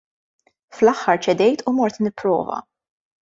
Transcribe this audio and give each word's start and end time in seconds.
Fl-aħħar 0.77 1.19
ċedejt 1.27 1.63
u 1.71 1.75
mort 1.81 2.01
nipprova. 2.05 2.57